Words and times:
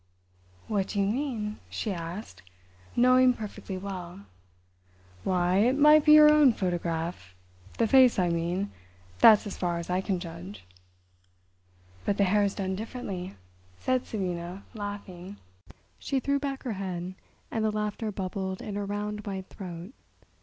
"What 0.67 0.87
do 0.87 0.99
you 0.99 1.05
mean?" 1.05 1.59
she 1.69 1.93
asked, 1.93 2.41
knowing 2.95 3.33
perfectly 3.35 3.77
well. 3.77 4.21
"Why, 5.23 5.57
it 5.57 5.77
might 5.77 6.05
be 6.05 6.13
your 6.13 6.27
own 6.27 6.53
photograph—the 6.53 7.85
face, 7.85 8.17
I 8.17 8.29
mean—that's 8.29 9.45
as 9.45 9.59
far 9.59 9.77
as 9.77 9.91
I 9.91 10.01
can 10.01 10.19
judge." 10.19 10.65
"But 12.03 12.17
the 12.17 12.23
hair's 12.23 12.55
done 12.55 12.75
differently," 12.75 13.35
said 13.77 14.07
Sabina, 14.07 14.63
laughing. 14.73 15.37
She 15.99 16.19
threw 16.19 16.39
back 16.39 16.63
her 16.63 16.73
head, 16.73 17.13
and 17.51 17.63
the 17.63 17.71
laughter 17.71 18.11
bubbled 18.11 18.59
in 18.59 18.77
her 18.77 18.85
round 18.87 19.27
white 19.27 19.49
throat. 19.49 19.91